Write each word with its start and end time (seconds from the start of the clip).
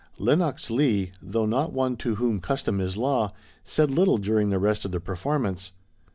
Lenox 0.17 0.71
Leigh, 0.71 1.11
though 1.21 1.45
not 1.45 1.73
one 1.73 1.95
to 1.97 2.15
whom 2.15 2.39
custom 2.39 2.81
is 2.81 2.97
law, 2.97 3.29
said 3.63 3.91
little 3.91 4.17
during 4.17 4.49
the 4.49 4.57
rest 4.57 4.83
of 4.83 4.89
the 4.89 4.99
performance. 4.99 5.73